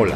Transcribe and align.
Hola, 0.00 0.14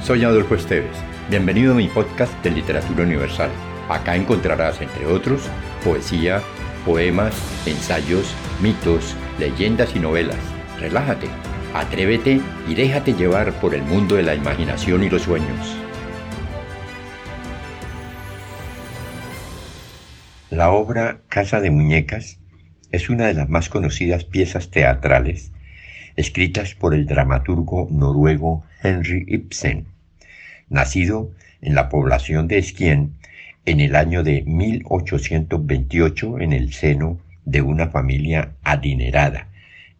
soy 0.00 0.22
Adolfo 0.22 0.54
Esteves. 0.54 0.96
Bienvenido 1.28 1.72
a 1.72 1.76
mi 1.76 1.88
podcast 1.88 2.32
de 2.44 2.52
Literatura 2.52 3.02
Universal. 3.02 3.50
Acá 3.88 4.14
encontrarás, 4.14 4.80
entre 4.80 5.06
otros, 5.06 5.50
poesía, 5.82 6.40
poemas, 6.84 7.34
ensayos, 7.66 8.32
mitos, 8.62 9.16
leyendas 9.40 9.96
y 9.96 9.98
novelas. 9.98 10.38
Relájate, 10.78 11.26
atrévete 11.74 12.40
y 12.68 12.74
déjate 12.76 13.14
llevar 13.14 13.52
por 13.54 13.74
el 13.74 13.82
mundo 13.82 14.14
de 14.14 14.22
la 14.22 14.36
imaginación 14.36 15.02
y 15.02 15.10
los 15.10 15.22
sueños. 15.22 15.76
La 20.48 20.70
obra 20.70 21.22
Casa 21.28 21.60
de 21.60 21.72
Muñecas 21.72 22.38
es 22.92 23.10
una 23.10 23.26
de 23.26 23.34
las 23.34 23.48
más 23.48 23.68
conocidas 23.68 24.24
piezas 24.24 24.70
teatrales 24.70 25.50
escritas 26.16 26.74
por 26.74 26.94
el 26.94 27.06
dramaturgo 27.06 27.88
noruego 27.90 28.64
Henry 28.82 29.24
Ibsen, 29.28 29.86
nacido 30.68 31.30
en 31.60 31.74
la 31.74 31.88
población 31.88 32.48
de 32.48 32.62
Skien 32.62 33.14
en 33.66 33.80
el 33.80 33.96
año 33.96 34.22
de 34.22 34.42
1828 34.42 36.40
en 36.40 36.52
el 36.52 36.72
seno 36.72 37.18
de 37.44 37.62
una 37.62 37.88
familia 37.88 38.52
adinerada. 38.62 39.48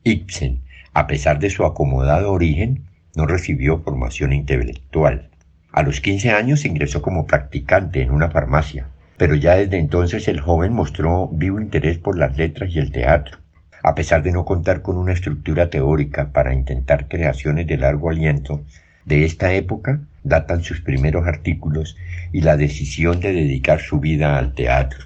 Ibsen, 0.02 0.60
a 0.92 1.06
pesar 1.06 1.38
de 1.38 1.50
su 1.50 1.64
acomodado 1.64 2.32
origen, 2.32 2.84
no 3.16 3.26
recibió 3.26 3.80
formación 3.80 4.32
intelectual. 4.32 5.30
A 5.72 5.82
los 5.82 6.00
15 6.00 6.30
años 6.30 6.64
ingresó 6.64 7.02
como 7.02 7.26
practicante 7.26 8.02
en 8.02 8.10
una 8.10 8.30
farmacia, 8.30 8.88
pero 9.16 9.34
ya 9.34 9.56
desde 9.56 9.78
entonces 9.78 10.28
el 10.28 10.40
joven 10.40 10.72
mostró 10.72 11.28
vivo 11.28 11.60
interés 11.60 11.98
por 11.98 12.18
las 12.18 12.36
letras 12.36 12.74
y 12.74 12.78
el 12.78 12.92
teatro. 12.92 13.38
A 13.86 13.94
pesar 13.94 14.22
de 14.22 14.32
no 14.32 14.46
contar 14.46 14.80
con 14.80 14.96
una 14.96 15.12
estructura 15.12 15.68
teórica 15.68 16.32
para 16.32 16.54
intentar 16.54 17.06
creaciones 17.06 17.66
de 17.66 17.76
largo 17.76 18.08
aliento, 18.08 18.64
de 19.04 19.26
esta 19.26 19.52
época 19.52 20.00
datan 20.22 20.64
sus 20.64 20.80
primeros 20.80 21.26
artículos 21.26 21.94
y 22.32 22.40
la 22.40 22.56
decisión 22.56 23.20
de 23.20 23.34
dedicar 23.34 23.82
su 23.82 24.00
vida 24.00 24.38
al 24.38 24.54
teatro. 24.54 25.04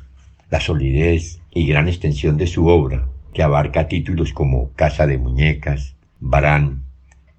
La 0.48 0.60
solidez 0.60 1.40
y 1.50 1.66
gran 1.66 1.88
extensión 1.88 2.36
de 2.36 2.46
su 2.46 2.68
obra, 2.68 3.08
que 3.34 3.42
abarca 3.42 3.88
títulos 3.88 4.32
como 4.32 4.70
Casa 4.74 5.08
de 5.08 5.18
Muñecas, 5.18 5.96
Barán, 6.20 6.84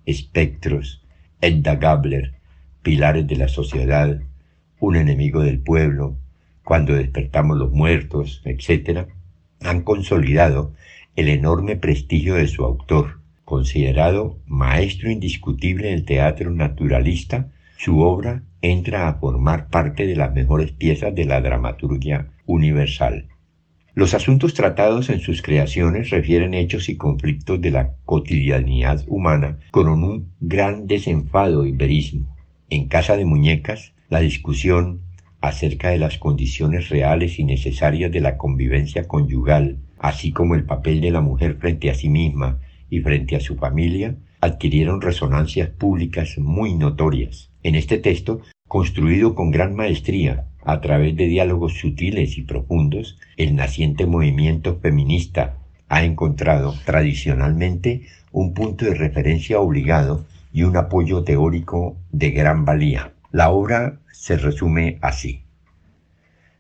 Espectros, 0.06 1.06
Edda 1.40 1.76
Gabler, 1.76 2.34
Pilares 2.82 3.28
de 3.28 3.38
la 3.38 3.48
Sociedad, 3.48 4.20
Un 4.82 4.98
enemigo 4.98 5.42
del 5.42 5.60
pueblo, 5.60 6.18
Cuando 6.66 6.96
despertamos 6.96 7.58
los 7.58 7.72
muertos, 7.72 8.42
etc., 8.44 9.08
han 9.62 9.84
consolidado 9.84 10.74
el 11.16 11.30
enorme 11.30 11.76
prestigio 11.76 12.36
de 12.36 12.48
su 12.48 12.64
autor. 12.64 13.20
Considerado 13.46 14.38
maestro 14.46 15.10
indiscutible 15.10 15.90
del 15.90 16.06
teatro 16.06 16.52
naturalista, 16.52 17.52
su 17.78 18.02
obra 18.02 18.44
entra 18.62 19.08
a 19.08 19.16
formar 19.16 19.70
parte 19.70 20.06
de 20.06 20.16
las 20.16 20.34
mejores 20.34 20.72
piezas 20.72 21.16
de 21.16 21.26
la 21.26 21.42
dramaturgia 21.42 22.30
universal. 22.46 23.28
Los 23.96 24.14
asuntos 24.14 24.54
tratados 24.54 25.10
en 25.10 25.20
sus 25.20 25.42
creaciones 25.42 26.10
refieren 26.10 26.54
hechos 26.54 26.90
y 26.90 26.96
conflictos 26.96 27.60
de 27.60 27.72
la 27.72 27.96
cotidianidad 28.06 29.04
humana 29.08 29.60
con 29.72 29.90
un 29.90 30.32
gran 30.40 30.88
desenfado 30.88 31.66
y 31.66 31.72
verismo. 31.72 32.36
En 32.70 32.88
Casa 32.88 33.18
de 33.18 33.26
Muñecas, 33.26 33.94
la 34.10 34.20
discusión 34.20 35.02
acerca 35.42 35.90
de 35.90 35.98
las 35.98 36.18
condiciones 36.18 36.90
reales 36.90 37.40
y 37.40 37.44
necesarias 37.44 38.12
de 38.12 38.22
la 38.22 38.38
convivencia 38.38 39.08
conyugal 39.08 39.80
así 40.00 40.32
como 40.32 40.56
el 40.56 40.64
papel 40.64 41.02
de 41.02 41.12
la 41.12 41.22
mujer 41.22 41.58
frente 41.58 41.90
a 41.90 41.94
sí 41.94 42.10
misma 42.10 42.60
y 42.90 43.02
frente 43.02 43.36
a 43.36 43.40
su 43.40 43.56
familia, 43.56 44.16
adquirieron 44.42 45.02
resonancias 45.02 45.70
públicas 45.70 46.38
muy 46.38 46.76
notorias. 46.76 47.52
En 47.62 47.76
este 47.76 47.98
texto, 47.98 48.42
construido 48.68 49.36
con 49.36 49.52
gran 49.52 49.76
maestría 49.76 50.46
a 50.64 50.82
través 50.82 51.16
de 51.16 51.26
diálogos 51.26 51.74
sutiles 51.74 52.38
y 52.38 52.44
profundos, 52.44 53.20
el 53.38 53.56
naciente 53.56 54.06
movimiento 54.06 54.80
feminista 54.80 55.58
ha 55.90 56.04
encontrado 56.04 56.76
tradicionalmente 56.86 58.04
un 58.32 58.54
punto 58.54 58.86
de 58.86 58.94
referencia 58.94 59.60
obligado 59.60 60.26
y 60.54 60.64
un 60.64 60.78
apoyo 60.78 61.24
teórico 61.24 61.98
de 62.12 62.32
gran 62.32 62.64
valía. 62.66 63.14
La 63.32 63.50
obra 63.50 64.00
se 64.12 64.38
resume 64.38 64.98
así. 65.02 65.44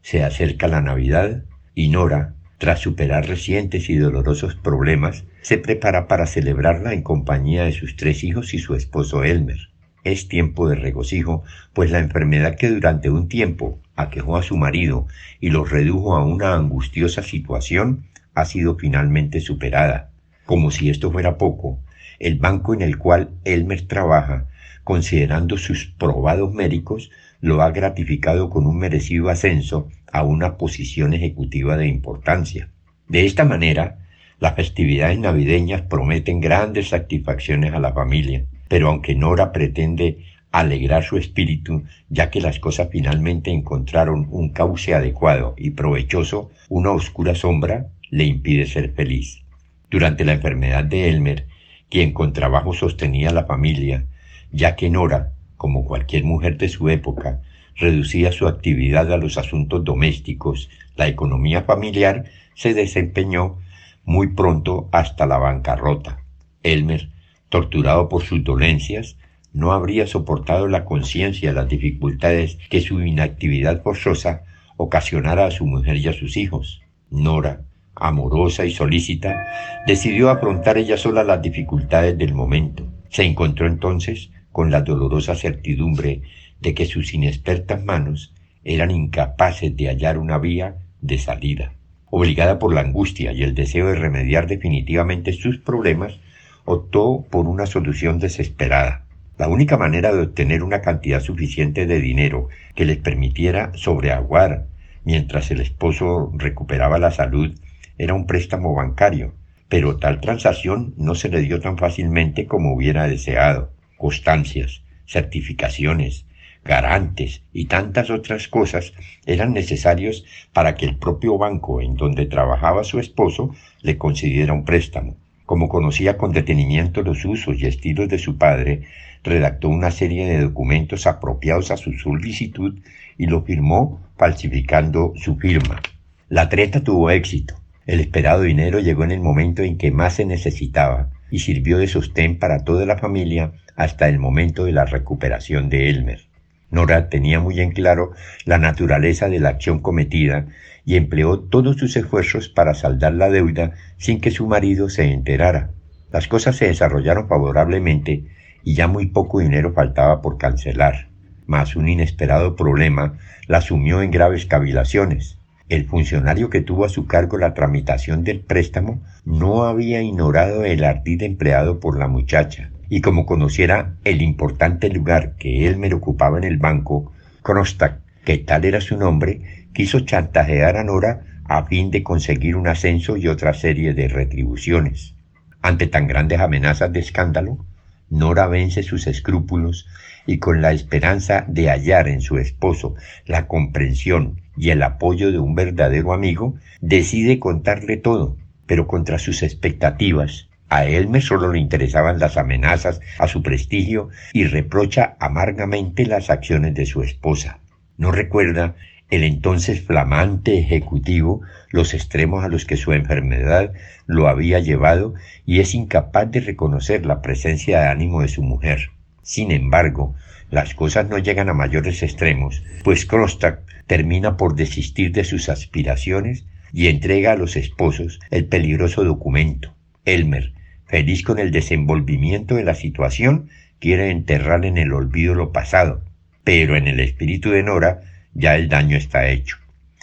Se 0.02 0.24
acerca 0.24 0.68
la 0.68 0.82
Navidad 0.82 1.44
y 1.76 1.90
Nora, 1.90 2.36
tras 2.60 2.82
superar 2.82 3.26
recientes 3.26 3.90
y 3.90 3.96
dolorosos 3.96 4.54
problemas, 4.54 5.24
se 5.42 5.58
prepara 5.58 6.08
para 6.08 6.28
celebrarla 6.28 6.94
en 6.94 7.02
compañía 7.02 7.64
de 7.64 7.72
sus 7.72 7.96
tres 7.96 8.24
hijos 8.26 8.54
y 8.54 8.60
su 8.60 8.76
esposo 8.76 9.24
Elmer. 9.24 9.70
Es 10.04 10.28
tiempo 10.28 10.68
de 10.68 10.76
regocijo, 10.76 11.44
pues 11.74 11.90
la 11.90 12.00
enfermedad 12.00 12.56
que 12.56 12.70
durante 12.70 13.10
un 13.10 13.30
tiempo 13.30 13.80
aquejó 13.96 14.36
a 14.36 14.44
su 14.44 14.58
marido 14.58 15.08
y 15.40 15.52
los 15.52 15.72
redujo 15.72 16.16
a 16.16 16.26
una 16.26 16.54
angustiosa 16.56 17.24
situación 17.24 18.08
ha 18.36 18.44
sido 18.44 18.76
finalmente 18.76 19.40
superada. 19.40 20.12
Como 20.46 20.70
si 20.70 20.90
esto 20.90 21.12
fuera 21.12 21.38
poco, 21.38 21.80
el 22.20 22.40
banco 22.40 22.74
en 22.74 22.82
el 22.82 22.98
cual 22.98 23.30
Elmer 23.46 23.88
trabaja, 23.88 24.48
considerando 24.84 25.58
sus 25.58 25.86
probados 25.98 26.54
médicos, 26.54 27.10
lo 27.40 27.62
ha 27.62 27.72
gratificado 27.72 28.50
con 28.50 28.68
un 28.68 28.78
merecido 28.80 29.30
ascenso 29.30 29.88
a 30.12 30.24
una 30.24 30.58
posición 30.58 31.14
ejecutiva 31.14 31.78
de 31.78 31.88
importancia. 31.88 32.70
De 33.08 33.26
esta 33.26 33.46
manera, 33.46 34.00
las 34.40 34.56
festividades 34.56 35.20
navideñas 35.20 35.82
prometen 35.82 36.40
grandes 36.40 36.90
satisfacciones 36.90 37.74
a 37.74 37.80
la 37.80 37.94
familia, 37.94 38.46
pero 38.68 38.88
aunque 38.88 39.16
Nora 39.16 39.52
pretende 39.52 40.26
alegrar 40.52 41.04
su 41.04 41.18
espíritu, 41.18 41.84
ya 42.10 42.30
que 42.30 42.42
las 42.42 42.60
cosas 42.60 42.90
finalmente 42.92 43.52
encontraron 43.52 44.28
un 44.32 44.50
cauce 44.50 44.94
adecuado 44.94 45.56
y 45.58 45.72
provechoso, 45.72 46.50
una 46.70 46.92
oscura 46.92 47.36
sombra 47.36 47.88
le 48.10 48.24
impide 48.24 48.66
ser 48.66 48.92
feliz. 48.94 49.44
Durante 49.90 50.26
la 50.26 50.34
enfermedad 50.34 50.84
de 50.84 51.10
Elmer, 51.10 51.48
quien 51.90 52.14
con 52.14 52.34
trabajo 52.34 52.74
sostenía 52.74 53.30
a 53.30 53.34
la 53.34 53.46
familia, 53.46 54.06
ya 54.52 54.76
que 54.76 54.90
Nora, 54.90 55.34
como 55.58 55.86
cualquier 55.86 56.24
mujer 56.24 56.58
de 56.58 56.70
su 56.70 56.90
época, 56.90 57.42
reducía 57.80 58.32
su 58.32 58.48
actividad 58.48 59.12
a 59.12 59.18
los 59.18 59.38
asuntos 59.38 59.84
domésticos, 59.84 60.70
la 60.96 61.08
economía 61.08 61.64
familiar 61.64 62.26
se 62.54 62.74
desempeñó 62.74 63.58
muy 64.04 64.28
pronto 64.28 64.90
hasta 64.92 65.26
la 65.26 65.38
bancarrota. 65.38 66.24
Elmer, 66.64 67.10
torturado 67.50 68.10
por 68.10 68.24
sus 68.24 68.44
dolencias, 68.44 69.18
no 69.54 69.72
habría 69.72 70.06
soportado 70.08 70.68
la 70.68 70.86
conciencia 70.86 71.50
de 71.50 71.56
las 71.56 71.70
dificultades 71.70 72.58
que 72.70 72.82
su 72.82 73.02
inactividad 73.02 73.82
forzosa 73.82 74.44
ocasionara 74.78 75.46
a 75.46 75.52
su 75.52 75.66
mujer 75.66 75.98
y 75.98 76.08
a 76.08 76.14
sus 76.14 76.38
hijos. 76.38 76.82
Nora, 77.10 77.62
amorosa 77.96 78.66
y 78.66 78.72
solícita, 78.72 79.48
decidió 79.88 80.30
afrontar 80.30 80.78
ella 80.78 80.98
sola 80.98 81.24
las 81.24 81.42
dificultades 81.42 82.18
del 82.18 82.34
momento. 82.34 82.88
Se 83.10 83.24
encontró 83.24 83.68
entonces 83.68 84.30
con 84.52 84.72
la 84.72 84.82
dolorosa 84.82 85.36
certidumbre 85.36 86.22
de 86.60 86.74
que 86.74 86.86
sus 86.86 87.14
inexpertas 87.14 87.84
manos 87.84 88.34
eran 88.64 88.92
incapaces 88.92 89.76
de 89.76 89.88
hallar 89.88 90.18
una 90.18 90.38
vía 90.38 90.76
de 91.02 91.18
salida. 91.18 91.74
Obligada 92.12 92.60
por 92.60 92.74
la 92.74 92.82
angustia 92.82 93.32
y 93.32 93.44
el 93.44 93.56
deseo 93.56 93.88
de 93.88 93.96
remediar 93.96 94.48
definitivamente 94.48 95.34
sus 95.34 95.60
problemas, 95.60 96.20
optó 96.66 97.26
por 97.30 97.48
una 97.48 97.66
solución 97.66 98.20
desesperada. 98.20 99.06
La 99.38 99.48
única 99.48 99.78
manera 99.78 100.14
de 100.14 100.24
obtener 100.24 100.64
una 100.64 100.82
cantidad 100.82 101.22
suficiente 101.22 101.86
de 101.86 102.02
dinero 102.02 102.50
que 102.76 102.86
les 102.86 102.98
permitiera 102.98 103.72
sobreaguar 103.76 104.68
mientras 105.06 105.50
el 105.52 105.62
esposo 105.62 106.32
recuperaba 106.36 107.00
la 107.00 107.12
salud 107.12 107.58
era 107.98 108.14
un 108.14 108.28
préstamo 108.28 108.76
bancario, 108.76 109.34
pero 109.68 109.98
tal 109.98 110.20
transacción 110.20 110.94
no 110.98 111.16
se 111.16 111.30
le 111.30 111.42
dio 111.42 111.60
tan 111.60 111.78
fácilmente 111.78 112.46
como 112.48 112.74
hubiera 112.74 113.08
deseado. 113.08 113.72
Constancias, 114.00 114.82
certificaciones, 115.06 116.26
garantes 116.64 117.44
y 117.52 117.66
tantas 117.66 118.10
otras 118.10 118.48
cosas 118.48 118.94
eran 119.26 119.52
necesarios 119.52 120.24
para 120.54 120.76
que 120.76 120.86
el 120.86 120.96
propio 120.96 121.38
banco 121.38 121.82
en 121.82 121.96
donde 121.96 122.26
trabajaba 122.26 122.86
su 122.86 123.00
esposo 123.00 123.54
le 123.82 123.98
concediera 123.98 124.54
un 124.54 124.64
préstamo. 124.64 125.18
Como 125.46 125.68
conocía 125.68 126.18
con 126.18 126.32
detenimiento 126.32 127.02
los 127.02 127.26
usos 127.26 127.60
y 127.60 127.66
estilos 127.66 128.08
de 128.08 128.20
su 128.20 128.38
padre, 128.38 128.84
redactó 129.22 129.68
una 129.68 129.92
serie 129.92 130.26
de 130.28 130.40
documentos 130.40 131.06
apropiados 131.06 131.70
a 131.70 131.76
su 131.76 131.92
solicitud 131.92 132.80
y 133.18 133.26
lo 133.26 133.42
firmó 133.42 134.00
falsificando 134.18 135.12
su 135.18 135.36
firma. 135.36 135.82
La 136.30 136.48
treta 136.48 136.86
tuvo 136.86 137.12
éxito. 137.12 137.56
El 137.86 138.00
esperado 138.00 138.44
dinero 138.44 138.80
llegó 138.80 139.04
en 139.04 139.12
el 139.12 139.20
momento 139.20 139.62
en 139.62 139.78
que 139.78 139.92
más 139.92 140.14
se 140.14 140.26
necesitaba 140.26 141.10
y 141.32 141.40
sirvió 141.40 141.78
de 141.78 141.88
sostén 141.88 142.40
para 142.40 142.64
toda 142.64 142.86
la 142.86 142.98
familia 142.98 143.52
hasta 143.80 144.10
el 144.10 144.20
momento 144.20 144.66
de 144.66 144.74
la 144.74 144.84
recuperación 144.84 145.70
de 145.70 145.90
Elmer. 145.90 146.28
Nora 146.70 147.08
tenía 147.08 147.40
muy 147.40 147.62
en 147.62 147.72
claro 147.72 148.12
la 148.44 148.58
naturaleza 148.58 149.30
de 149.30 149.40
la 149.40 149.50
acción 149.50 149.80
cometida 149.80 150.48
y 150.84 150.98
empleó 150.98 151.40
todos 151.40 151.78
sus 151.78 151.96
esfuerzos 151.96 152.50
para 152.50 152.74
saldar 152.74 153.14
la 153.14 153.30
deuda 153.30 153.72
sin 153.98 154.20
que 154.20 154.32
su 154.32 154.48
marido 154.48 154.90
se 154.90 155.06
enterara. 155.14 155.72
Las 156.12 156.28
cosas 156.28 156.58
se 156.58 156.68
desarrollaron 156.68 157.30
favorablemente 157.30 158.26
y 158.66 158.74
ya 158.74 158.90
muy 158.90 159.06
poco 159.06 159.40
dinero 159.40 159.72
faltaba 159.72 160.22
por 160.22 160.38
cancelar. 160.38 161.08
Mas 161.46 161.78
un 161.78 161.88
inesperado 161.88 162.58
problema 162.58 163.18
la 163.48 163.62
sumió 163.62 164.02
en 164.02 164.12
graves 164.12 164.46
cavilaciones. 164.46 165.40
El 165.70 165.86
funcionario 165.86 166.50
que 166.50 166.60
tuvo 166.60 166.84
a 166.84 166.90
su 166.90 167.08
cargo 167.08 167.38
la 167.38 167.54
tramitación 167.54 168.26
del 168.26 168.42
préstamo 168.42 169.02
no 169.24 169.64
había 169.64 170.02
ignorado 170.02 170.66
el 170.66 170.84
ardid 170.84 171.22
empleado 171.24 171.80
por 171.80 171.98
la 171.98 172.10
muchacha, 172.10 172.72
y 172.90 173.02
como 173.02 173.26
conociera 173.26 173.96
el 174.04 174.22
importante 174.22 174.90
lugar 174.90 175.36
que 175.38 175.68
él 175.68 175.78
me 175.78 175.94
ocupaba 175.94 176.38
en 176.38 176.44
el 176.44 176.58
banco, 176.58 177.14
Krostak, 177.44 178.00
que 178.26 178.38
tal 178.40 178.66
era 178.66 178.82
su 178.82 178.98
nombre, 178.98 179.68
quiso 179.74 180.02
chantajear 180.02 180.78
a 180.78 180.84
Nora 180.84 181.22
a 181.46 181.66
fin 181.66 181.92
de 181.92 182.04
conseguir 182.04 182.56
un 182.56 182.68
ascenso 182.68 183.18
y 183.18 183.28
otra 183.28 183.54
serie 183.54 183.94
de 183.94 184.08
retribuciones. 184.08 185.16
Ante 185.62 185.88
tan 185.88 186.08
grandes 186.08 186.40
amenazas 186.40 186.92
de 186.92 187.00
escándalo, 187.00 187.66
Nora 188.10 188.48
vence 188.48 188.84
sus 188.84 189.08
escrúpulos 189.08 189.88
y 190.26 190.40
con 190.40 190.62
la 190.62 190.72
esperanza 190.72 191.46
de 191.48 191.70
hallar 191.70 192.08
en 192.08 192.22
su 192.22 192.38
esposo 192.38 192.96
la 193.26 193.48
comprensión 193.48 194.42
y 194.58 194.72
el 194.72 194.84
apoyo 194.84 195.32
de 195.32 195.40
un 195.40 195.56
verdadero 195.56 196.14
amigo, 196.14 196.56
decide 196.82 197.40
contarle 197.40 197.98
todo, 197.98 198.36
pero 198.66 198.88
contra 198.88 199.18
sus 199.18 199.42
expectativas. 199.42 200.49
A 200.70 200.86
él 200.86 201.08
me 201.08 201.20
solo 201.20 201.52
le 201.52 201.60
interesaban 201.60 202.20
las 202.20 202.38
amenazas 202.38 203.02
a 203.18 203.28
su 203.28 203.42
prestigio 203.42 204.10
y 204.34 204.46
reprocha 204.46 205.18
amargamente 205.20 206.06
las 206.06 206.30
acciones 206.30 206.76
de 206.76 206.86
su 206.86 207.02
esposa. 207.02 207.60
No 207.98 208.12
recuerda 208.12 208.76
el 209.10 209.24
entonces 209.24 209.82
flamante 209.82 210.60
ejecutivo 210.60 211.42
los 211.72 211.96
extremos 211.96 212.44
a 212.44 212.48
los 212.48 212.66
que 212.66 212.78
su 212.78 212.94
enfermedad 212.94 213.74
lo 214.06 214.28
había 214.28 214.60
llevado 214.60 215.16
y 215.46 215.60
es 215.60 215.74
incapaz 215.74 216.30
de 216.30 216.42
reconocer 216.42 217.06
la 217.06 217.24
presencia 217.24 217.82
de 217.82 217.88
ánimo 217.88 218.22
de 218.22 218.28
su 218.28 218.44
mujer. 218.44 218.92
Sin 219.24 219.52
embargo, 219.52 220.14
las 220.52 220.76
cosas 220.76 221.10
no 221.10 221.18
llegan 221.18 221.50
a 221.50 221.54
mayores 221.54 222.04
extremos, 222.04 222.64
pues 222.84 223.08
Krostak 223.08 223.62
termina 223.88 224.38
por 224.38 224.56
desistir 224.56 225.12
de 225.12 225.24
sus 225.24 225.50
aspiraciones 225.50 226.46
y 226.72 226.88
entrega 226.88 227.32
a 227.32 227.38
los 227.38 227.56
esposos 227.56 228.20
el 228.30 228.46
peligroso 228.46 229.04
documento. 229.04 229.74
Elmer, 230.06 230.54
feliz 230.90 231.24
con 231.24 231.38
el 231.38 231.52
desenvolvimiento 231.52 232.56
de 232.56 232.64
la 232.64 232.74
situación, 232.74 233.50
quiere 233.80 234.10
enterrar 234.10 234.66
en 234.66 234.78
el 234.78 234.92
olvido 234.92 235.36
lo 235.36 235.52
pasado, 235.52 236.04
pero 236.44 236.76
en 236.76 236.88
el 236.88 237.00
espíritu 237.00 237.52
de 237.52 237.62
Nora 237.62 238.02
ya 238.34 238.56
el 238.56 238.70
daño 238.70 238.98
está 238.98 239.30
hecho. 239.30 239.58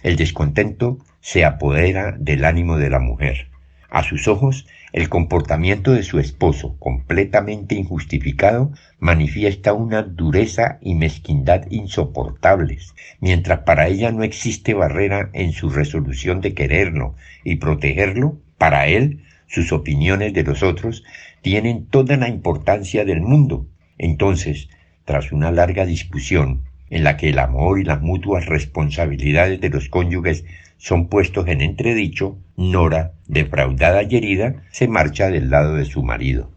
El 0.04 0.16
descontento 0.16 0.98
se 1.20 1.44
apodera 1.44 2.14
del 2.18 2.44
ánimo 2.44 2.78
de 2.78 2.88
la 2.88 3.00
mujer. 3.00 3.48
A 3.90 4.04
sus 4.04 4.28
ojos, 4.28 4.66
el 4.92 5.08
comportamiento 5.08 5.92
de 5.92 6.04
su 6.04 6.20
esposo, 6.20 6.76
completamente 6.78 7.74
injustificado, 7.74 8.72
manifiesta 9.00 9.72
una 9.72 10.02
dureza 10.02 10.78
y 10.80 10.94
mezquindad 10.94 11.66
insoportables, 11.70 12.94
mientras 13.20 13.60
para 13.60 13.88
ella 13.88 14.12
no 14.12 14.22
existe 14.22 14.72
barrera 14.74 15.30
en 15.32 15.52
su 15.52 15.70
resolución 15.70 16.40
de 16.40 16.54
quererlo 16.54 17.16
y 17.42 17.56
protegerlo, 17.56 18.38
para 18.56 18.86
él 18.86 19.25
sus 19.46 19.72
opiniones 19.72 20.32
de 20.32 20.42
los 20.42 20.62
otros 20.62 21.04
tienen 21.42 21.86
toda 21.86 22.16
la 22.16 22.28
importancia 22.28 23.04
del 23.04 23.20
mundo. 23.20 23.66
Entonces, 23.98 24.68
tras 25.04 25.32
una 25.32 25.50
larga 25.52 25.86
discusión, 25.86 26.62
en 26.90 27.04
la 27.04 27.16
que 27.16 27.30
el 27.30 27.38
amor 27.38 27.80
y 27.80 27.84
las 27.84 28.00
mutuas 28.00 28.46
responsabilidades 28.46 29.60
de 29.60 29.70
los 29.70 29.88
cónyuges 29.88 30.44
son 30.78 31.08
puestos 31.08 31.48
en 31.48 31.60
entredicho, 31.60 32.38
Nora, 32.56 33.12
defraudada 33.26 34.02
y 34.02 34.16
herida, 34.16 34.62
se 34.70 34.88
marcha 34.88 35.30
del 35.30 35.50
lado 35.50 35.74
de 35.74 35.84
su 35.84 36.02
marido. 36.02 36.50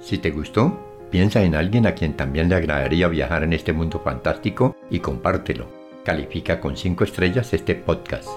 Si 0.00 0.18
te 0.18 0.30
gustó, 0.30 0.78
piensa 1.10 1.42
en 1.42 1.54
alguien 1.54 1.86
a 1.86 1.94
quien 1.94 2.14
también 2.14 2.48
le 2.48 2.54
agradaría 2.54 3.08
viajar 3.08 3.42
en 3.42 3.52
este 3.52 3.72
mundo 3.72 4.00
fantástico 4.04 4.76
y 4.90 5.00
compártelo. 5.00 5.68
Califica 6.04 6.60
con 6.60 6.76
5 6.76 7.04
estrellas 7.04 7.52
este 7.52 7.74
podcast. 7.74 8.28